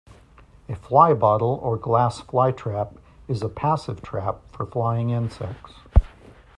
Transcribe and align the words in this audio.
A 0.67 0.73
fly 0.75 1.13
bottle 1.13 1.59
or 1.61 1.77
glass 1.77 2.21
flytrap 2.21 2.97
is 3.27 3.43
a 3.43 3.49
passive 3.49 4.01
trap 4.01 4.41
for 4.51 4.65
flying 4.65 5.11
insects. 5.11 5.73